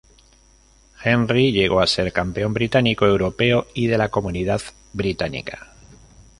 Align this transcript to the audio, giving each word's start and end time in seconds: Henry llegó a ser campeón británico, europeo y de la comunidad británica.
Henry 1.03 1.51
llegó 1.51 1.79
a 1.79 1.85
ser 1.85 2.11
campeón 2.11 2.55
británico, 2.55 3.05
europeo 3.05 3.67
y 3.75 3.85
de 3.85 3.99
la 3.99 4.09
comunidad 4.09 4.59
británica. 4.93 5.73